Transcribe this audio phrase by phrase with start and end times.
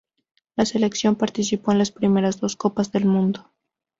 [0.55, 3.51] La selección participó en las primeras dos copas del mundo.